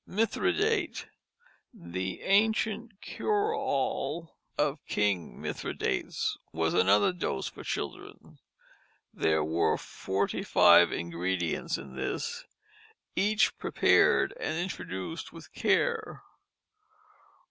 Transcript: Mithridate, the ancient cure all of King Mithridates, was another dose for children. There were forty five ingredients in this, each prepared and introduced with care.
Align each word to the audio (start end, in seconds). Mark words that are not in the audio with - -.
Mithridate, 0.07 1.09
the 1.71 2.23
ancient 2.23 2.99
cure 3.01 3.53
all 3.53 4.35
of 4.57 4.83
King 4.87 5.39
Mithridates, 5.39 6.39
was 6.51 6.73
another 6.73 7.13
dose 7.13 7.47
for 7.47 7.63
children. 7.63 8.39
There 9.13 9.43
were 9.43 9.77
forty 9.77 10.41
five 10.41 10.91
ingredients 10.91 11.77
in 11.77 11.95
this, 11.95 12.45
each 13.15 13.55
prepared 13.59 14.33
and 14.39 14.57
introduced 14.57 15.31
with 15.31 15.53
care. 15.53 16.23